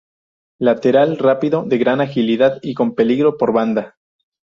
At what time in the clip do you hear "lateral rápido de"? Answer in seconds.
0.59-1.77